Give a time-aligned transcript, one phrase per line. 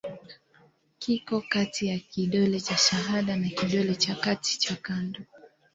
[0.99, 5.19] Kiko kati ya kidole cha shahada na kidole cha kati cha kando.